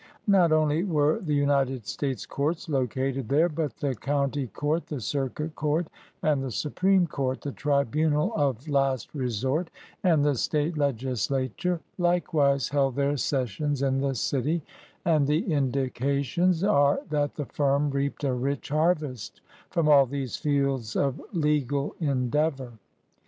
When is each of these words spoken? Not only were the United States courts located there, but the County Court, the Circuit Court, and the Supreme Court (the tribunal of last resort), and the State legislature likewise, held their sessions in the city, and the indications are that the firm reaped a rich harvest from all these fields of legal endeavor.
Not 0.25 0.51
only 0.51 0.83
were 0.83 1.19
the 1.19 1.35
United 1.35 1.85
States 1.85 2.25
courts 2.25 2.67
located 2.67 3.29
there, 3.29 3.47
but 3.49 3.77
the 3.77 3.93
County 3.93 4.47
Court, 4.47 4.87
the 4.87 4.99
Circuit 4.99 5.53
Court, 5.53 5.85
and 6.23 6.41
the 6.41 6.49
Supreme 6.49 7.05
Court 7.05 7.41
(the 7.41 7.51
tribunal 7.51 8.33
of 8.35 8.67
last 8.67 9.13
resort), 9.13 9.69
and 10.03 10.25
the 10.25 10.33
State 10.33 10.75
legislature 10.75 11.81
likewise, 11.99 12.69
held 12.69 12.95
their 12.95 13.15
sessions 13.15 13.83
in 13.83 13.99
the 13.99 14.15
city, 14.15 14.63
and 15.05 15.27
the 15.27 15.53
indications 15.53 16.63
are 16.63 17.01
that 17.11 17.35
the 17.35 17.45
firm 17.45 17.91
reaped 17.91 18.23
a 18.23 18.33
rich 18.33 18.69
harvest 18.69 19.41
from 19.69 19.87
all 19.87 20.07
these 20.07 20.35
fields 20.35 20.95
of 20.95 21.21
legal 21.31 21.93
endeavor. 21.99 22.73